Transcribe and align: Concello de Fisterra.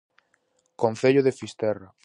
Concello 0.81 1.21
de 1.23 1.33
Fisterra. 1.39 1.89